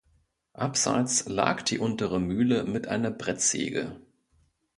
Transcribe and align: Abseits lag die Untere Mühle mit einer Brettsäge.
Abseits 0.53 1.29
lag 1.29 1.61
die 1.61 1.77
Untere 1.77 2.19
Mühle 2.19 2.63
mit 2.63 2.87
einer 2.87 3.11
Brettsäge. 3.11 4.01